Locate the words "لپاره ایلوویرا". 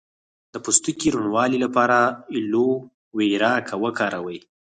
1.65-3.53